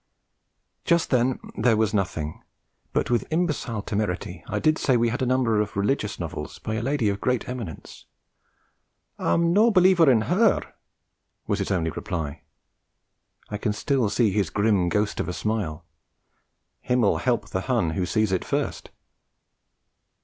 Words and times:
Just 0.83 1.11
then 1.11 1.37
there 1.55 1.77
was 1.77 1.93
nothing; 1.93 2.41
but 2.91 3.11
with 3.11 3.27
imbecile 3.31 3.83
temerity 3.83 4.43
I 4.47 4.57
did 4.57 4.79
say 4.79 4.97
we 4.97 5.09
had 5.09 5.21
a 5.21 5.27
number 5.27 5.61
of 5.61 5.77
'religious 5.77 6.19
novels' 6.19 6.57
by 6.57 6.73
a 6.73 6.81
lady 6.81 7.07
of 7.07 7.21
great 7.21 7.47
eminence. 7.47 8.05
'I'm 9.19 9.53
no 9.53 9.67
a 9.67 9.71
believer 9.71 10.09
in 10.09 10.21
her,' 10.21 10.73
was 11.45 11.59
his 11.59 11.69
only 11.69 11.91
reply. 11.91 12.41
I 13.51 13.59
can 13.59 13.73
still 13.73 14.09
see 14.09 14.31
his 14.31 14.49
grim 14.49 14.89
ghost 14.89 15.19
of 15.19 15.29
a 15.29 15.33
smile. 15.33 15.85
Himmel 16.79 17.17
help 17.17 17.49
the 17.49 17.61
Hun 17.61 17.91
who 17.91 18.07
sees 18.07 18.31
it 18.31 18.43
first! 18.43 18.89